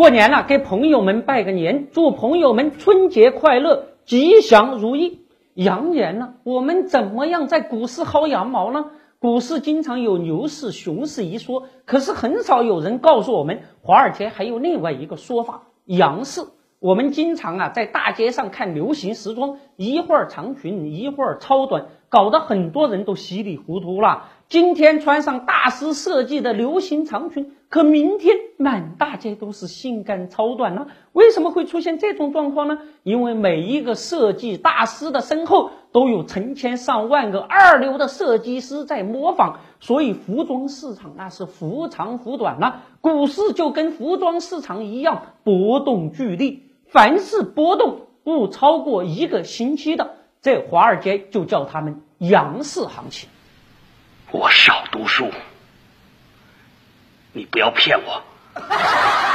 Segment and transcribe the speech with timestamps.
[0.00, 5.26] 过年了，给朋友们拜个年，祝朋友们春节快乐，吉祥如意。
[5.52, 8.86] 羊年呢，我们怎么样在股市薅羊毛呢？
[9.18, 16.46] 股市经常有牛市、熊市一说，可是很少有人告诉我们，华尔街还有另外一个说法——羊市。
[16.78, 24.24] 我们经常啊在大街上看流行时装，一会儿长裙，一会儿超短，搞得很多人都稀里糊涂了。
[24.48, 30.88] 今天穿上大师设计的流行长裙，可明天满大街都是性感超短呢？
[31.12, 32.80] 为什么会出现这种状况呢？
[33.04, 42.82] 因为每一个设计大师的身后都有成千上万个二流的设计师在模仿，所以服装市场那是忽长忽短了。
[43.00, 46.58] 股市就跟服装市场一样，波动剧烈。
[46.86, 53.28] 凡是波动不超过一个星期的，在华尔街就叫他们羊市行情。
[54.32, 55.30] 我少读书，
[57.34, 58.22] 你不要骗我。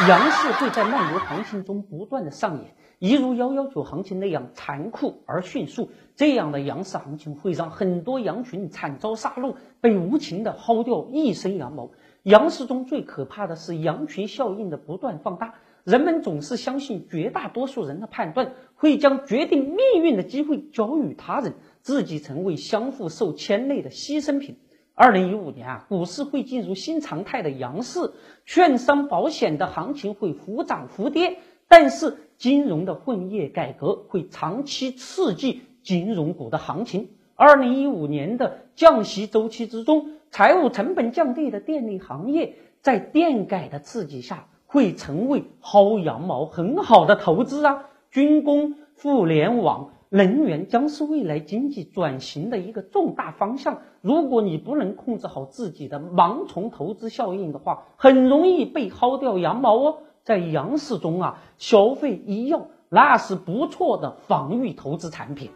[0.10, 5.92] 羊市会在漫游行情中不断的上演，一如幺幺九行情那样残酷而迅速。
[6.16, 11.92] 这样的羊市行情会让很多羊群惨遭杀戮，被无情的薅掉一身羊毛。
[12.24, 15.54] 羊市中最可怕的是羊群效应的不断放大。
[15.86, 24.58] 人们总是相信绝大多数人的判断，会将决定命运的机会交予他人，自己成为相互受牵累的牺牲品。
[24.96, 28.14] 二零一五年啊，股市会进入新常态的阳市，
[28.48, 37.10] 券商、保险的行情会忽涨忽跌，但是金融的混业改革会长期刺激金融股的行情。
[37.36, 44.48] 二零一五年的降息周期之中，财务成本降低的电力行业，在电改的刺激下。
[44.76, 47.86] 会成为薅羊毛很好的投资啊！
[48.12, 53.80] 军工、互联网、能源将是未来经济转型的一个重大方向。
[54.02, 59.98] 如果你不能控制好自己的盲从投资效应的话，很容易被薅掉羊毛哦。
[60.26, 65.52] 在羊市中啊，消费、医药那是不错的防御投资产品。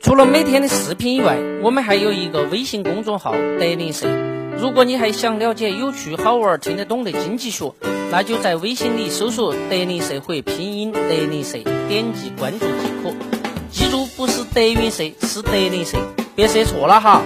[0.00, 4.08] 除了每天的视频以外，我们还有一个微信公众号“德林社”。
[4.58, 7.72] 如果你还想了解有趣、好玩、听得懂的经济学，
[8.10, 11.00] 那就在微信里搜索“德林社”或拼音“德
[11.30, 13.14] 林社”，点击关注即可。
[13.70, 15.96] 记住，不是德云社，是德林社，
[16.34, 17.22] 别设错了哈。